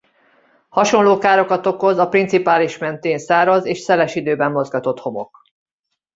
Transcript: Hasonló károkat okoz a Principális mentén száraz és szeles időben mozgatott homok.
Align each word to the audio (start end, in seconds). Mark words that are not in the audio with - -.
Hasonló 0.69 1.17
károkat 1.17 1.65
okoz 1.65 1.97
a 1.97 2.07
Principális 2.09 2.77
mentén 2.77 3.17
száraz 3.19 3.65
és 3.65 3.79
szeles 3.79 4.15
időben 4.15 4.51
mozgatott 4.51 4.99
homok. 4.99 5.41